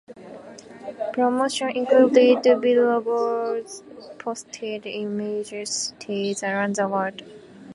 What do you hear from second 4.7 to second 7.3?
in major cities around the world.